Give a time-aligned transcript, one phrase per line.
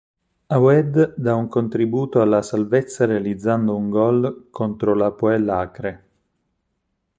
[0.55, 6.05] Awaed dà un contributo alla salvezza realizzando un gol contro l'Hapoel Acre.